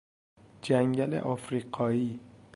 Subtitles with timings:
[0.61, 2.19] جنگل افریقایی